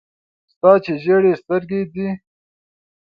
[0.51, 2.09] ستا چي ژېري سترګي دې دي.